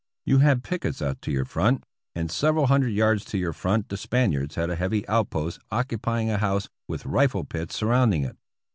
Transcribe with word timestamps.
You 0.25 0.39
had 0.39 0.63
pickets 0.63 0.99
out 1.03 1.21
to 1.21 1.31
your 1.31 1.45
front; 1.45 1.83
and 2.15 2.31
several 2.31 2.65
hundred 2.65 2.89
yards 2.89 3.23
to 3.25 3.37
your 3.37 3.53
front 3.53 3.87
the 3.87 3.97
Spaniards 3.97 4.55
had 4.55 4.71
a 4.71 4.75
heavy 4.75 5.07
outpost 5.07 5.59
occupying 5.69 6.31
a 6.31 6.39
house, 6.39 6.67
with 6.87 7.05
rifle 7.05 7.43
pits 7.43 7.75
surrounding 7.75 8.23
it. 8.23 8.35